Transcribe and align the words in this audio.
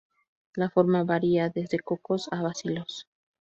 La 0.55 0.71
forma 0.71 1.03
varía 1.03 1.49
desde 1.49 1.77
cocos 1.77 2.27
a 2.31 2.41
bacilos. 2.41 3.07